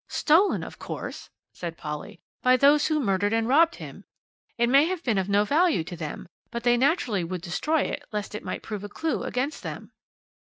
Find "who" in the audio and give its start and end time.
2.87-2.99